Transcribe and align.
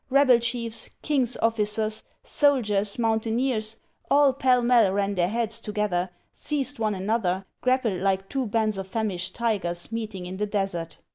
Rebel 0.09 0.39
chiefs, 0.39 0.89
king's 1.03 1.37
officers, 1.43 2.03
soldiers, 2.23 2.97
mountaineers, 2.97 3.77
all 4.09 4.33
pell 4.33 4.63
mell 4.63 4.91
ran 4.91 5.13
their 5.13 5.27
heads 5.27 5.61
together, 5.61 6.09
seized 6.33 6.79
one 6.79 6.95
another, 6.95 7.45
grap 7.63 7.83
pled 7.83 8.01
like 8.01 8.27
two 8.27 8.47
bands 8.47 8.79
of 8.79 8.87
famished 8.87 9.35
tigers 9.35 9.91
meeting 9.91 10.25
in 10.25 10.37
the 10.37 10.47
desert. 10.47 10.97